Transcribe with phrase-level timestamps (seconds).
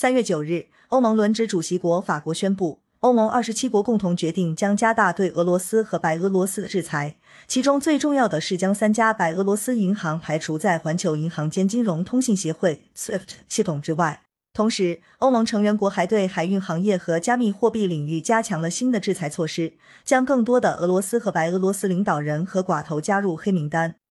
[0.00, 7.16] 三月九日欧盟轮值主席国法国宣布欧盟二十七国共同决定将加大对俄罗斯和白俄罗斯的制裁
[7.48, 14.22] 其中最重要的是将三家白俄罗斯银行排除在环球银行间金融通信协会 swift 系统之外。
[14.52, 19.72] 同时欧盟成员国还对海运行业和加密货币领域加强了新的制裁措施
[20.04, 23.96] 将更多的俄罗斯和白俄罗斯领导人和寡头加入黑名单。